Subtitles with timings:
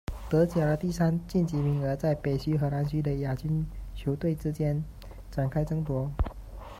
[0.27, 3.63] 德甲的第三个晋级名额在北区和南区的亚军
[3.93, 4.83] 球队之间
[5.29, 6.09] 展开争夺。